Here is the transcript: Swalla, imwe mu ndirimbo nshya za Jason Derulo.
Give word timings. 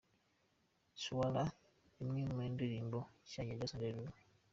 Swalla, 1.01 1.43
imwe 2.01 2.21
mu 2.33 2.41
ndirimbo 2.53 2.99
nshya 3.23 3.41
za 3.47 3.55
Jason 3.57 3.79
Derulo. 3.81 4.11